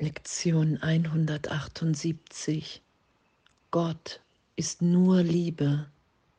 Lektion 0.00 0.80
178. 0.80 2.82
Gott 3.72 4.20
ist 4.54 4.80
nur 4.80 5.24
Liebe 5.24 5.90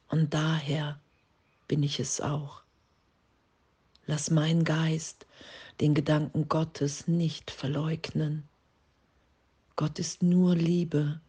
und 0.07 0.33
daher 0.33 0.97
bin 1.67 1.83
ich 1.83 1.99
es 1.99 2.21
auch. 2.21 2.61
Lass 4.05 4.31
mein 4.31 4.63
Geist 4.63 5.27
den 5.81 5.93
Gedanken 5.93 6.47
Gottes 6.47 7.09
nicht 7.09 7.51
verleugnen. 7.51 8.47
Gott 9.75 9.99
ist 9.99 10.23
nur 10.23 10.55
Liebe 10.55 11.19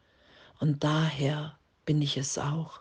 und 0.61 0.85
daher 0.85 1.59
bin 1.85 2.01
ich 2.01 2.17
es 2.17 2.39
auch. 2.39 2.81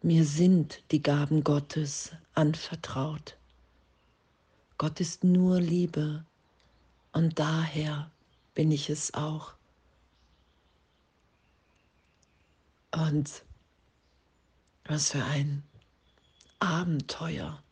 Mir 0.00 0.24
sind 0.24 0.82
die 0.92 1.02
Gaben 1.02 1.44
Gottes 1.44 2.12
anvertraut. 2.32 3.36
Gott 4.78 4.98
ist 4.98 5.24
nur 5.24 5.60
Liebe 5.60 6.24
und 7.12 7.38
daher 7.38 8.10
bin 8.54 8.70
ich 8.70 8.90
es 8.90 9.14
auch. 9.14 9.54
Und 12.92 13.44
was 14.84 15.10
für 15.10 15.24
ein 15.24 15.62
Abenteuer. 16.58 17.62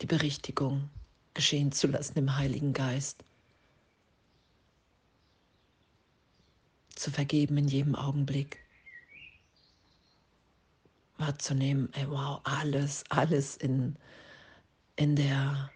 Die 0.00 0.06
Berichtigung 0.06 0.90
geschehen 1.34 1.72
zu 1.72 1.86
lassen 1.86 2.18
im 2.18 2.36
Heiligen 2.36 2.72
Geist. 2.72 3.24
Zu 6.94 7.10
vergeben 7.10 7.56
in 7.58 7.68
jedem 7.68 7.94
Augenblick. 7.94 8.58
Wahrzunehmen, 11.16 11.92
ey, 11.94 12.08
wow, 12.10 12.40
alles, 12.44 13.04
alles 13.08 13.56
in 13.56 13.96
in 14.96 15.16
der, 15.16 15.70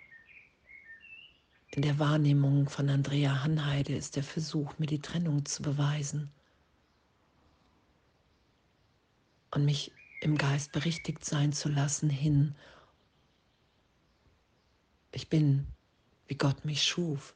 in 1.70 1.82
der 1.82 1.98
Wahrnehmung 1.98 2.68
von 2.68 2.88
Andrea 2.88 3.42
Hanheide 3.42 3.96
ist 3.96 4.16
der 4.16 4.24
Versuch, 4.24 4.78
mir 4.78 4.86
die 4.86 5.00
Trennung 5.00 5.44
zu 5.44 5.62
beweisen 5.62 6.30
und 9.50 9.64
mich 9.64 9.92
im 10.20 10.36
Geist 10.36 10.72
berichtigt 10.72 11.24
sein 11.24 11.52
zu 11.52 11.68
lassen 11.68 12.10
hin. 12.10 12.54
Ich 15.12 15.28
bin, 15.28 15.66
wie 16.26 16.36
Gott 16.36 16.64
mich 16.64 16.84
schuf. 16.84 17.34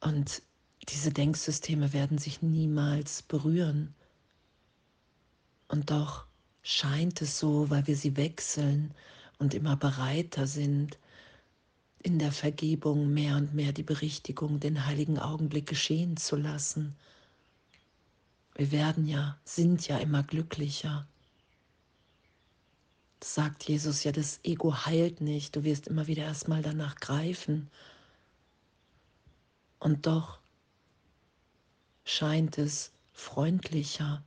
Und 0.00 0.42
diese 0.88 1.12
Denksysteme 1.12 1.92
werden 1.92 2.18
sich 2.18 2.42
niemals 2.42 3.22
berühren. 3.22 3.94
Und 5.68 5.90
doch 5.90 6.26
scheint 6.62 7.20
es 7.22 7.38
so, 7.38 7.70
weil 7.70 7.86
wir 7.86 7.96
sie 7.96 8.16
wechseln 8.16 8.94
und 9.38 9.54
immer 9.54 9.76
bereiter 9.76 10.46
sind, 10.46 10.98
in 12.02 12.18
der 12.18 12.32
Vergebung 12.32 13.12
mehr 13.12 13.36
und 13.36 13.54
mehr 13.54 13.72
die 13.72 13.82
Berichtigung, 13.82 14.60
den 14.60 14.86
heiligen 14.86 15.18
Augenblick 15.18 15.66
geschehen 15.66 16.16
zu 16.16 16.36
lassen. 16.36 16.96
Wir 18.54 18.72
werden 18.72 19.06
ja, 19.06 19.38
sind 19.44 19.86
ja 19.88 19.98
immer 19.98 20.22
glücklicher. 20.22 21.06
Sagt 23.22 23.68
Jesus 23.68 24.02
ja, 24.02 24.10
das 24.12 24.40
Ego 24.42 24.84
heilt 24.84 25.20
nicht, 25.20 25.54
du 25.54 25.62
wirst 25.62 25.86
immer 25.86 26.08
wieder 26.08 26.24
erstmal 26.24 26.60
danach 26.60 26.96
greifen. 26.96 27.70
Und 29.78 30.06
doch 30.06 30.40
scheint 32.04 32.58
es 32.58 32.92
freundlicher, 33.12 34.24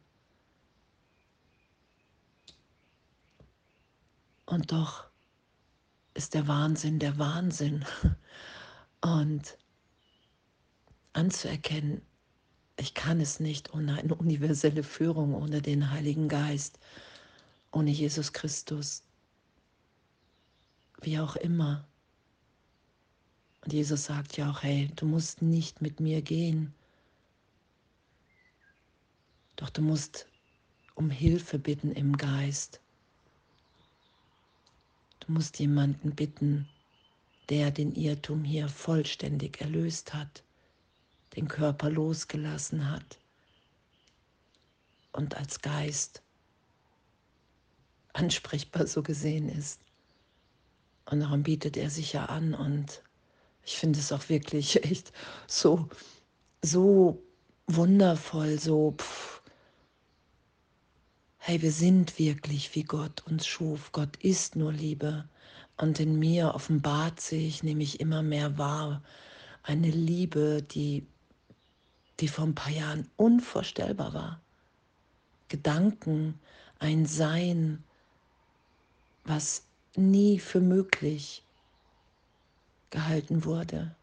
Und 4.45 4.71
doch 4.71 5.05
ist 6.13 6.33
der 6.33 6.47
Wahnsinn 6.47 6.99
der 6.99 7.17
Wahnsinn. 7.17 7.85
Und 9.01 9.57
anzuerkennen, 11.13 12.01
ich 12.77 12.93
kann 12.93 13.21
es 13.21 13.39
nicht 13.39 13.73
ohne 13.73 13.97
eine 13.99 14.15
universelle 14.15 14.83
Führung, 14.83 15.33
ohne 15.33 15.61
den 15.61 15.91
Heiligen 15.91 16.27
Geist, 16.27 16.79
ohne 17.71 17.91
Jesus 17.91 18.33
Christus. 18.33 19.03
Wie 21.01 21.19
auch 21.19 21.35
immer. 21.35 21.87
Und 23.63 23.73
Jesus 23.73 24.05
sagt 24.05 24.37
ja 24.37 24.51
auch, 24.51 24.63
hey, 24.63 24.91
du 24.95 25.05
musst 25.05 25.41
nicht 25.41 25.81
mit 25.81 25.99
mir 25.99 26.21
gehen. 26.21 26.73
Doch 29.55 29.69
du 29.69 29.81
musst 29.81 30.27
um 30.95 31.09
Hilfe 31.09 31.59
bitten 31.59 31.91
im 31.91 32.15
Geist. 32.17 32.81
Du 35.25 35.33
musst 35.33 35.59
jemanden 35.59 36.15
bitten, 36.15 36.67
der 37.49 37.71
den 37.71 37.93
Irrtum 37.95 38.43
hier 38.43 38.69
vollständig 38.69 39.61
erlöst 39.61 40.13
hat, 40.13 40.43
den 41.35 41.47
Körper 41.47 41.89
losgelassen 41.89 42.89
hat 42.91 43.19
und 45.11 45.35
als 45.35 45.61
Geist 45.61 46.21
ansprechbar 48.13 48.87
so 48.87 49.01
gesehen 49.03 49.49
ist. 49.49 49.81
Und 51.05 51.19
darum 51.19 51.43
bietet 51.43 51.77
er 51.77 51.89
sich 51.89 52.13
ja 52.13 52.25
an 52.25 52.53
und 52.53 53.01
ich 53.63 53.77
finde 53.77 53.99
es 53.99 54.11
auch 54.11 54.29
wirklich 54.29 54.83
echt 54.83 55.11
so, 55.47 55.89
so 56.61 57.21
wundervoll, 57.67 58.59
so, 58.59 58.95
pff, 58.97 59.34
hey, 61.47 61.61
wir 61.61 61.71
sind 61.71 62.17
wirklich, 62.17 62.73
wie 62.73 62.81
Gott 62.81 63.21
uns 63.27 63.45
schuf. 63.45 63.91
Gott 63.91 64.15
ist 64.15 64.55
nur 64.55 64.73
Liebe. 64.73 65.29
Und 65.77 65.99
in 65.99 66.17
mir 66.17 66.55
offenbart 66.55 67.21
sich 67.21 67.61
nämlich 67.61 67.99
immer 67.99 68.23
mehr 68.23 68.57
wahr 68.57 69.03
eine 69.61 69.91
Liebe, 69.91 70.63
die, 70.63 71.05
die 72.19 72.29
vor 72.29 72.45
ein 72.45 72.55
paar 72.55 72.71
Jahren 72.71 73.07
unvorstellbar 73.15 74.15
war. 74.15 74.41
Gedanken, 75.47 76.39
ein 76.79 77.05
Sein, 77.05 77.83
was 79.23 79.67
nie 79.95 80.39
für 80.39 80.61
möglich 80.61 81.43
gehalten 82.89 83.45
wurde. 83.45 83.95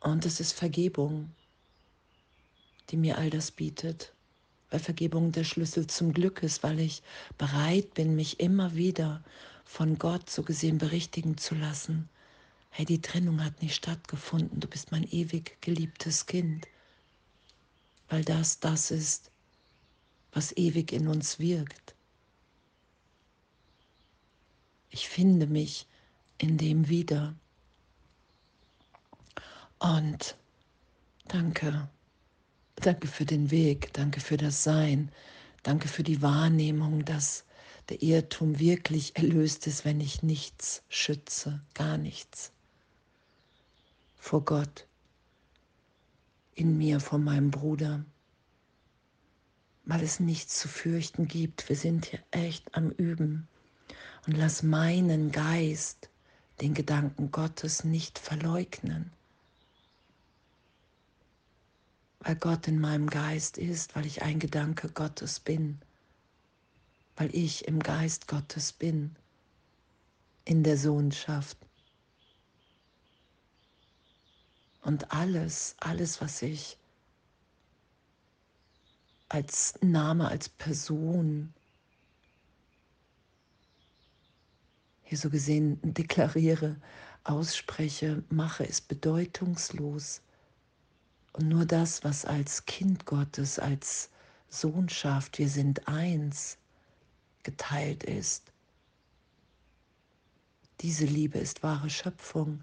Und 0.00 0.26
es 0.26 0.40
ist 0.40 0.52
Vergebung 0.52 1.30
die 2.92 2.98
mir 2.98 3.18
all 3.18 3.30
das 3.30 3.50
bietet, 3.50 4.12
weil 4.70 4.78
Vergebung 4.78 5.32
der 5.32 5.44
Schlüssel 5.44 5.86
zum 5.86 6.12
Glück 6.12 6.42
ist, 6.42 6.62
weil 6.62 6.78
ich 6.78 7.02
bereit 7.38 7.94
bin, 7.94 8.14
mich 8.14 8.38
immer 8.38 8.74
wieder 8.74 9.24
von 9.64 9.98
Gott 9.98 10.28
so 10.28 10.42
gesehen 10.42 10.76
berichtigen 10.76 11.38
zu 11.38 11.54
lassen. 11.54 12.10
Hey, 12.68 12.84
die 12.84 13.00
Trennung 13.00 13.42
hat 13.42 13.62
nicht 13.62 13.74
stattgefunden, 13.74 14.60
du 14.60 14.68
bist 14.68 14.92
mein 14.92 15.04
ewig 15.10 15.60
geliebtes 15.62 16.26
Kind, 16.26 16.68
weil 18.08 18.24
das 18.24 18.60
das 18.60 18.90
ist, 18.90 19.30
was 20.32 20.56
ewig 20.56 20.92
in 20.92 21.08
uns 21.08 21.38
wirkt. 21.38 21.94
Ich 24.90 25.08
finde 25.08 25.46
mich 25.46 25.86
in 26.36 26.58
dem 26.58 26.88
wieder. 26.88 27.34
Und 29.78 30.36
danke. 31.28 31.88
Danke 32.82 33.06
für 33.06 33.24
den 33.24 33.52
Weg, 33.52 33.92
danke 33.92 34.18
für 34.18 34.36
das 34.36 34.64
Sein, 34.64 35.12
danke 35.62 35.86
für 35.86 36.02
die 36.02 36.20
Wahrnehmung, 36.20 37.04
dass 37.04 37.44
der 37.88 38.02
Irrtum 38.02 38.58
wirklich 38.58 39.14
erlöst 39.14 39.68
ist, 39.68 39.84
wenn 39.84 40.00
ich 40.00 40.24
nichts 40.24 40.82
schütze, 40.88 41.60
gar 41.74 41.96
nichts. 41.96 42.50
Vor 44.16 44.44
Gott, 44.44 44.88
in 46.56 46.76
mir, 46.76 46.98
vor 46.98 47.20
meinem 47.20 47.52
Bruder, 47.52 48.04
weil 49.84 50.02
es 50.02 50.18
nichts 50.18 50.58
zu 50.58 50.66
fürchten 50.66 51.28
gibt. 51.28 51.68
Wir 51.68 51.76
sind 51.76 52.06
hier 52.06 52.20
echt 52.32 52.74
am 52.74 52.90
Üben. 52.90 53.46
Und 54.26 54.36
lass 54.36 54.64
meinen 54.64 55.30
Geist 55.30 56.10
den 56.60 56.74
Gedanken 56.74 57.30
Gottes 57.30 57.84
nicht 57.84 58.18
verleugnen 58.18 59.12
weil 62.22 62.36
Gott 62.36 62.68
in 62.68 62.80
meinem 62.80 63.08
Geist 63.08 63.58
ist, 63.58 63.96
weil 63.96 64.06
ich 64.06 64.22
ein 64.22 64.38
Gedanke 64.38 64.88
Gottes 64.88 65.40
bin, 65.40 65.80
weil 67.16 67.34
ich 67.34 67.66
im 67.66 67.80
Geist 67.80 68.28
Gottes 68.28 68.72
bin, 68.72 69.16
in 70.44 70.62
der 70.62 70.78
Sohnschaft. 70.78 71.56
Und 74.82 75.12
alles, 75.12 75.74
alles, 75.80 76.20
was 76.20 76.42
ich 76.42 76.78
als 79.28 79.74
Name, 79.80 80.28
als 80.28 80.48
Person 80.48 81.52
hier 85.02 85.18
so 85.18 85.28
gesehen 85.28 85.78
deklariere, 85.82 86.76
ausspreche, 87.24 88.22
mache, 88.28 88.64
ist 88.64 88.86
bedeutungslos 88.86 90.22
und 91.32 91.48
nur 91.48 91.64
das, 91.64 92.04
was 92.04 92.24
als 92.24 92.66
Kind 92.66 93.06
Gottes, 93.06 93.58
als 93.58 94.10
Sohnschaft, 94.48 95.38
wir 95.38 95.48
sind 95.48 95.88
eins, 95.88 96.58
geteilt 97.42 98.04
ist. 98.04 98.52
Diese 100.80 101.04
Liebe 101.04 101.38
ist 101.38 101.62
wahre 101.62 101.90
Schöpfung 101.90 102.62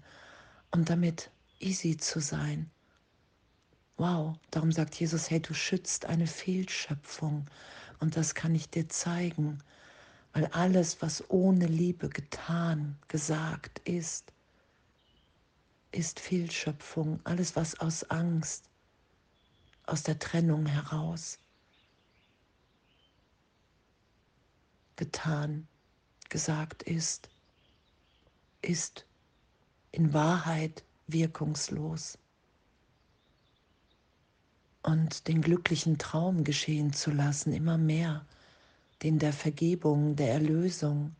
und 0.70 0.88
damit 0.88 1.30
easy 1.58 1.96
zu 1.96 2.20
sein. 2.20 2.70
Wow, 3.96 4.36
darum 4.50 4.72
sagt 4.72 4.94
Jesus, 4.94 5.30
hey, 5.30 5.40
du 5.40 5.52
schützt 5.52 6.06
eine 6.06 6.26
Fehlschöpfung 6.26 7.46
und 7.98 8.16
das 8.16 8.34
kann 8.34 8.54
ich 8.54 8.70
dir 8.70 8.88
zeigen, 8.88 9.58
weil 10.32 10.46
alles, 10.46 11.02
was 11.02 11.28
ohne 11.28 11.66
Liebe 11.66 12.08
getan, 12.08 12.96
gesagt 13.08 13.80
ist, 13.80 14.32
ist 15.92 16.20
Fehlschöpfung, 16.20 17.20
alles, 17.24 17.56
was 17.56 17.78
aus 17.80 18.04
Angst, 18.04 18.70
aus 19.86 20.02
der 20.02 20.18
Trennung 20.18 20.66
heraus 20.66 21.38
getan, 24.96 25.66
gesagt 26.28 26.82
ist, 26.82 27.30
ist 28.62 29.06
in 29.92 30.12
Wahrheit 30.12 30.84
wirkungslos. 31.06 32.18
Und 34.82 35.26
den 35.26 35.42
glücklichen 35.42 35.98
Traum 35.98 36.44
geschehen 36.44 36.92
zu 36.92 37.10
lassen, 37.10 37.52
immer 37.52 37.78
mehr, 37.78 38.26
den 39.02 39.18
der 39.18 39.32
Vergebung, 39.32 40.16
der 40.16 40.32
Erlösung, 40.32 41.16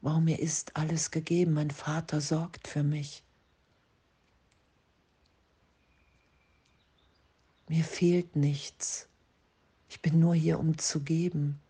Wow, 0.00 0.20
mir 0.20 0.38
ist 0.38 0.76
alles 0.76 1.10
gegeben, 1.10 1.54
mein 1.54 1.70
Vater 1.70 2.20
sorgt 2.20 2.68
für 2.68 2.82
mich. 2.84 3.22
Mir 7.68 7.84
fehlt 7.84 8.36
nichts. 8.36 9.08
Ich 9.90 10.00
bin 10.00 10.20
nur 10.20 10.34
hier, 10.34 10.58
um 10.58 10.78
zu 10.78 11.00
geben. 11.00 11.60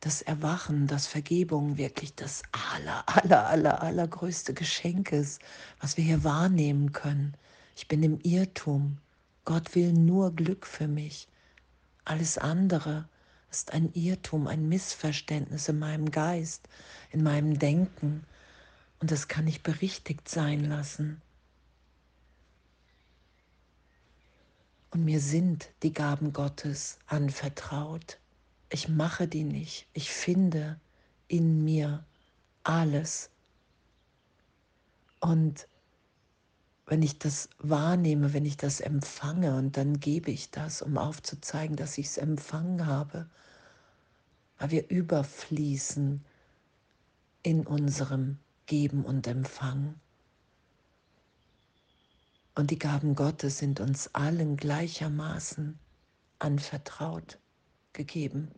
Das 0.00 0.22
Erwachen, 0.22 0.86
das 0.86 1.08
Vergebung 1.08 1.76
wirklich 1.76 2.14
das 2.14 2.42
aller, 2.52 3.02
aller, 3.08 3.46
aller, 3.48 3.82
allergrößte 3.82 4.54
Geschenk 4.54 5.10
ist, 5.10 5.42
was 5.80 5.96
wir 5.96 6.04
hier 6.04 6.22
wahrnehmen 6.22 6.92
können. 6.92 7.34
Ich 7.74 7.88
bin 7.88 8.02
im 8.04 8.20
Irrtum. 8.22 8.98
Gott 9.44 9.74
will 9.74 9.92
nur 9.92 10.30
Glück 10.30 10.66
für 10.66 10.86
mich. 10.86 11.26
Alles 12.04 12.38
andere 12.38 13.08
ist 13.50 13.72
ein 13.72 13.92
Irrtum, 13.94 14.46
ein 14.46 14.68
Missverständnis 14.68 15.68
in 15.68 15.78
meinem 15.78 16.10
Geist, 16.10 16.68
in 17.10 17.22
meinem 17.22 17.58
Denken. 17.58 18.24
Und 19.00 19.10
das 19.10 19.28
kann 19.28 19.46
ich 19.46 19.62
berichtigt 19.62 20.28
sein 20.28 20.64
lassen. 20.64 21.22
Und 24.90 25.04
mir 25.04 25.20
sind 25.20 25.70
die 25.82 25.92
Gaben 25.92 26.32
Gottes 26.32 26.98
anvertraut. 27.06 28.18
Ich 28.70 28.88
mache 28.88 29.28
die 29.28 29.44
nicht. 29.44 29.86
Ich 29.92 30.10
finde 30.10 30.80
in 31.28 31.64
mir 31.64 32.04
alles. 32.64 33.30
Und 35.20 35.68
wenn 36.88 37.02
ich 37.02 37.18
das 37.18 37.50
wahrnehme, 37.58 38.32
wenn 38.32 38.46
ich 38.46 38.56
das 38.56 38.80
empfange 38.80 39.54
und 39.56 39.76
dann 39.76 40.00
gebe 40.00 40.30
ich 40.30 40.50
das, 40.50 40.80
um 40.80 40.96
aufzuzeigen, 40.96 41.76
dass 41.76 41.98
ich 41.98 42.06
es 42.06 42.16
empfangen 42.16 42.86
habe, 42.86 43.28
weil 44.58 44.70
wir 44.70 44.88
überfließen 44.88 46.24
in 47.42 47.66
unserem 47.66 48.38
Geben 48.64 49.04
und 49.04 49.26
Empfangen. 49.26 50.00
Und 52.54 52.70
die 52.70 52.78
Gaben 52.78 53.14
Gottes 53.14 53.58
sind 53.58 53.80
uns 53.80 54.14
allen 54.14 54.56
gleichermaßen 54.56 55.78
anvertraut, 56.38 57.38
gegeben. 57.92 58.50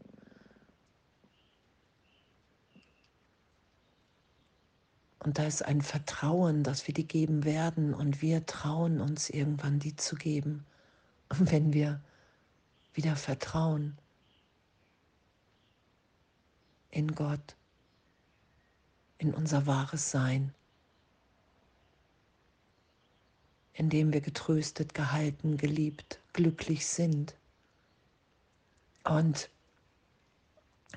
Und 5.21 5.39
da 5.39 5.45
ist 5.45 5.65
ein 5.65 5.83
Vertrauen, 5.83 6.65
dass 6.65 6.87
wir 6.87 6.95
die 6.95 7.07
geben 7.07 7.45
werden 7.45 7.95
und 7.95 8.23
wir 8.23 8.47
trauen 8.47 9.01
uns 9.01 9.29
irgendwann 9.29 9.79
die 9.79 9.95
zu 9.95 10.17
geben. 10.17 10.67
Und 11.29 11.53
wenn 11.53 11.73
wir 11.73 12.01
wieder 12.95 13.17
vertrauen 13.17 13.99
in 16.91 17.15
Gott, 17.15 17.55
in 19.19 19.35
unser 19.35 19.67
wahres 19.67 20.11
Sein, 20.11 20.55
in 23.75 23.91
dem 23.91 24.13
wir 24.13 24.23
getröstet, 24.23 24.95
gehalten, 24.95 25.57
geliebt, 25.57 26.21
glücklich 26.33 26.87
sind. 26.87 27.35
Und 29.05 29.49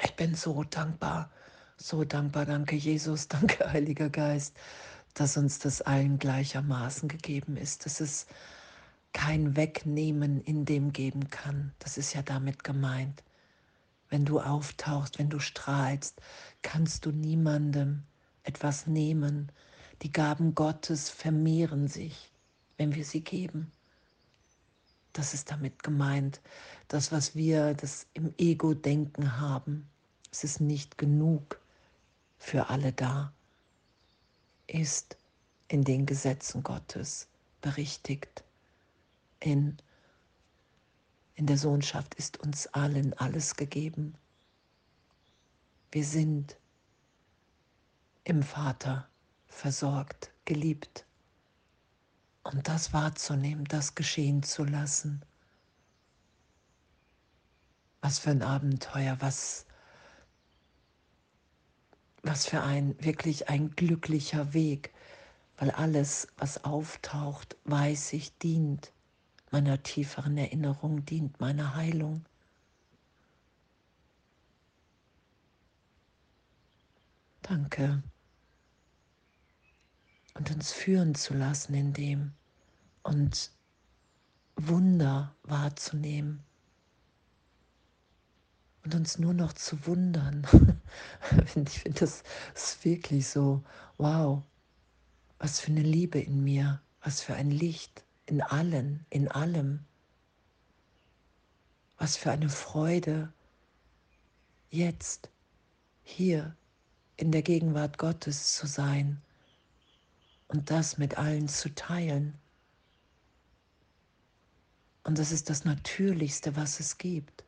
ich 0.01 0.15
bin 0.15 0.35
so 0.35 0.63
dankbar 0.63 1.29
so 1.77 2.03
dankbar, 2.03 2.45
danke 2.45 2.75
Jesus, 2.75 3.27
danke 3.29 3.71
Heiliger 3.71 4.09
Geist, 4.09 4.55
dass 5.13 5.37
uns 5.37 5.59
das 5.59 5.81
allen 5.81 6.19
gleichermaßen 6.19 7.07
gegeben 7.07 7.57
ist, 7.57 7.85
dass 7.85 7.99
es 7.99 8.27
kein 9.13 9.55
Wegnehmen 9.55 10.41
in 10.41 10.65
dem 10.65 10.91
geben 10.91 11.29
kann. 11.29 11.71
Das 11.79 11.97
ist 11.97 12.13
ja 12.13 12.21
damit 12.21 12.63
gemeint. 12.63 13.23
Wenn 14.09 14.25
du 14.25 14.39
auftauchst, 14.39 15.19
wenn 15.19 15.29
du 15.29 15.39
strahlst, 15.39 16.21
kannst 16.61 17.05
du 17.05 17.11
niemandem 17.11 18.03
etwas 18.43 18.87
nehmen. 18.87 19.51
Die 20.01 20.11
Gaben 20.11 20.55
Gottes 20.55 21.09
vermehren 21.09 21.87
sich, 21.87 22.31
wenn 22.77 22.95
wir 22.95 23.05
sie 23.05 23.21
geben. 23.21 23.71
Das 25.13 25.33
ist 25.35 25.51
damit 25.51 25.83
gemeint. 25.83 26.41
Das, 26.87 27.11
was 27.11 27.35
wir 27.35 27.75
das 27.75 28.07
im 28.13 28.33
Ego-Denken 28.37 29.39
haben, 29.39 29.87
es 30.31 30.43
ist 30.43 30.59
nicht 30.59 30.97
genug 30.97 31.59
für 32.43 32.69
alle 32.69 32.91
da, 32.91 33.31
ist 34.67 35.17
in 35.69 35.85
den 35.85 36.05
Gesetzen 36.05 36.61
Gottes 36.61 37.29
berichtigt. 37.61 38.43
In, 39.39 39.77
in 41.35 41.47
der 41.47 41.57
Sohnschaft 41.57 42.13
ist 42.15 42.37
uns 42.41 42.67
allen 42.67 43.13
alles 43.13 43.55
gegeben. 43.55 44.15
Wir 45.89 46.03
sind 46.03 46.57
im 48.25 48.43
Vater 48.43 49.07
versorgt, 49.47 50.31
geliebt. 50.43 51.05
Und 52.43 52.67
das 52.67 52.91
wahrzunehmen, 52.91 53.63
das 53.65 53.95
geschehen 53.95 54.43
zu 54.43 54.65
lassen. 54.65 55.23
Was 58.01 58.19
für 58.19 58.31
ein 58.31 58.41
Abenteuer, 58.41 59.15
was 59.21 59.65
was 62.23 62.45
für 62.45 62.61
ein 62.61 62.95
wirklich 63.03 63.49
ein 63.49 63.75
glücklicher 63.75 64.53
Weg, 64.53 64.93
weil 65.57 65.71
alles, 65.71 66.27
was 66.37 66.63
auftaucht, 66.63 67.57
weiß 67.65 68.13
ich, 68.13 68.37
dient 68.37 68.91
meiner 69.51 69.83
tieferen 69.83 70.37
Erinnerung, 70.37 71.05
dient 71.05 71.39
meiner 71.39 71.75
Heilung. 71.75 72.25
Danke. 77.43 78.01
Und 80.33 80.49
uns 80.49 80.71
führen 80.71 81.13
zu 81.13 81.33
lassen 81.33 81.75
in 81.75 81.93
dem 81.93 82.33
und 83.03 83.51
Wunder 84.55 85.35
wahrzunehmen 85.43 86.43
und 88.83 88.95
uns 88.95 89.17
nur 89.17 89.33
noch 89.33 89.53
zu 89.53 89.85
wundern. 89.85 90.45
ich 91.55 91.79
finde 91.79 91.99
das 91.99 92.23
ist 92.53 92.83
wirklich 92.83 93.27
so, 93.27 93.63
wow, 93.97 94.43
was 95.39 95.59
für 95.59 95.71
eine 95.71 95.81
Liebe 95.81 96.19
in 96.19 96.43
mir, 96.43 96.81
was 97.01 97.21
für 97.21 97.35
ein 97.35 97.51
Licht 97.51 98.03
in 98.25 98.41
allen, 98.41 99.05
in 99.09 99.27
allem, 99.27 99.85
was 101.97 102.17
für 102.17 102.31
eine 102.31 102.49
Freude 102.49 103.31
jetzt 104.69 105.29
hier 106.03 106.55
in 107.17 107.31
der 107.31 107.41
Gegenwart 107.41 107.97
Gottes 107.97 108.55
zu 108.55 108.67
sein 108.67 109.21
und 110.47 110.71
das 110.71 110.97
mit 110.97 111.17
allen 111.17 111.47
zu 111.47 111.73
teilen. 111.73 112.35
Und 115.03 115.19
das 115.19 115.31
ist 115.31 115.49
das 115.49 115.65
Natürlichste, 115.65 116.55
was 116.55 116.79
es 116.79 116.97
gibt. 116.97 117.43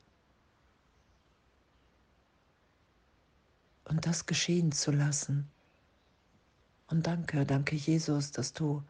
Und 3.85 4.05
das 4.05 4.25
geschehen 4.25 4.71
zu 4.71 4.91
lassen. 4.91 5.49
Und 6.87 7.07
danke, 7.07 7.45
danke 7.45 7.75
Jesus, 7.75 8.31
dass 8.31 8.53
du 8.53 8.83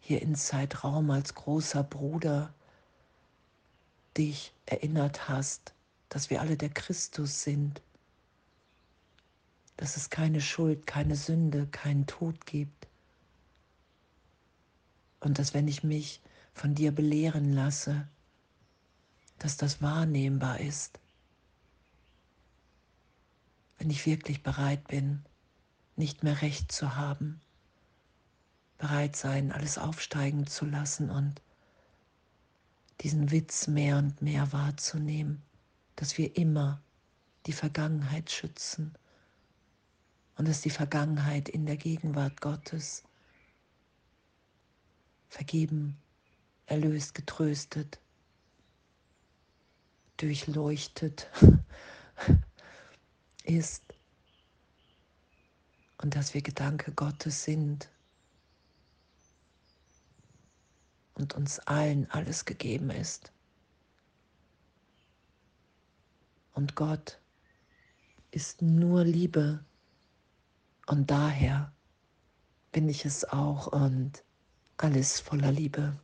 hier 0.00 0.22
in 0.22 0.34
Zeitraum 0.34 1.10
als 1.10 1.34
großer 1.34 1.82
Bruder 1.82 2.52
dich 4.16 4.52
erinnert 4.66 5.28
hast, 5.28 5.72
dass 6.08 6.30
wir 6.30 6.40
alle 6.40 6.56
der 6.56 6.70
Christus 6.70 7.42
sind, 7.42 7.80
dass 9.76 9.96
es 9.96 10.10
keine 10.10 10.40
Schuld, 10.40 10.86
keine 10.86 11.16
Sünde, 11.16 11.66
keinen 11.68 12.06
Tod 12.06 12.44
gibt. 12.46 12.88
Und 15.20 15.38
dass 15.38 15.54
wenn 15.54 15.68
ich 15.68 15.84
mich 15.84 16.20
von 16.52 16.74
dir 16.74 16.92
belehren 16.92 17.52
lasse, 17.52 18.08
dass 19.38 19.56
das 19.56 19.80
wahrnehmbar 19.80 20.60
ist. 20.60 20.98
Wenn 23.80 23.88
ich 23.88 24.04
wirklich 24.04 24.42
bereit 24.42 24.86
bin, 24.88 25.24
nicht 25.96 26.22
mehr 26.22 26.42
recht 26.42 26.70
zu 26.70 26.96
haben, 26.96 27.40
bereit 28.76 29.16
sein, 29.16 29.52
alles 29.52 29.78
aufsteigen 29.78 30.46
zu 30.46 30.66
lassen 30.66 31.08
und 31.08 31.40
diesen 33.00 33.30
Witz 33.30 33.68
mehr 33.68 33.96
und 33.96 34.20
mehr 34.20 34.52
wahrzunehmen, 34.52 35.42
dass 35.96 36.18
wir 36.18 36.36
immer 36.36 36.82
die 37.46 37.54
Vergangenheit 37.54 38.30
schützen 38.30 38.94
und 40.36 40.46
dass 40.46 40.60
die 40.60 40.68
Vergangenheit 40.68 41.48
in 41.48 41.64
der 41.64 41.78
Gegenwart 41.78 42.42
Gottes 42.42 43.02
vergeben, 45.30 45.96
erlöst, 46.66 47.14
getröstet, 47.14 47.98
durchleuchtet 50.18 51.30
ist 53.50 53.82
und 55.98 56.14
dass 56.14 56.34
wir 56.34 56.42
Gedanke 56.42 56.92
Gottes 56.92 57.44
sind 57.44 57.90
und 61.14 61.34
uns 61.34 61.58
allen 61.60 62.10
alles 62.10 62.44
gegeben 62.44 62.90
ist. 62.90 63.32
Und 66.52 66.74
Gott 66.74 67.20
ist 68.30 68.62
nur 68.62 69.04
Liebe 69.04 69.64
und 70.86 71.10
daher 71.10 71.72
bin 72.72 72.88
ich 72.88 73.04
es 73.04 73.24
auch 73.24 73.66
und 73.66 74.24
alles 74.76 75.20
voller 75.20 75.52
Liebe. 75.52 75.98